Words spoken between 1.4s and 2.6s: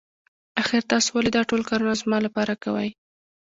ټول کارونه زما لپاره